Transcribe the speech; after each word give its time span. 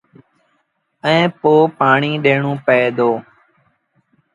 ائيٚݩ 1.05 1.33
پو 1.39 1.51
پآڻيٚ 1.79 2.21
ڏيڻون 2.23 2.55
پئي 2.65 2.83
دو۔ 2.97 3.11